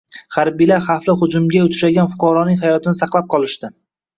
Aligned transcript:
Harbiylar 0.37 0.81
xavfli 0.85 1.15
hujumga 1.19 1.61
uchragan 1.67 2.11
fuqaroning 2.15 2.61
hayotini 2.65 2.99
saqlab 3.03 3.33
qolishdi 3.37 3.75